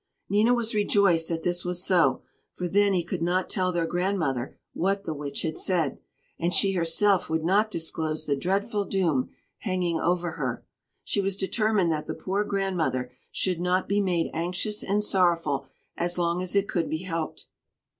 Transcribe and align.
]Nina 0.31 0.51
was 0.55 0.73
rejoiced 0.73 1.29
that 1.29 1.43
this 1.43 1.63
was 1.63 1.83
so; 1.85 2.23
for 2.53 2.67
then 2.67 2.91
he 2.93 3.03
could 3.03 3.21
not 3.21 3.51
tell 3.51 3.71
their 3.71 3.85
grandmother 3.85 4.57
what 4.73 5.03
the 5.03 5.13
Witch 5.13 5.43
had 5.43 5.59
said, 5.59 5.99
and 6.39 6.51
she 6.51 6.71
herself 6.71 7.29
would 7.29 7.43
not 7.43 7.69
disclose 7.69 8.25
the 8.25 8.35
dreadful 8.35 8.83
doom 8.83 9.29
hanging 9.59 9.99
over 9.99 10.31
her. 10.31 10.65
She 11.03 11.21
was 11.21 11.37
determined 11.37 11.91
that 11.91 12.07
the 12.07 12.15
poor 12.15 12.43
grandmother 12.43 13.11
should 13.31 13.61
not 13.61 13.87
be 13.87 14.01
made 14.01 14.31
anxious 14.33 14.81
and 14.81 15.03
sorrowful 15.03 15.67
as 15.95 16.17
long 16.17 16.41
as 16.41 16.55
it 16.55 16.67
could 16.67 16.89
be 16.89 17.03
helped. 17.03 17.45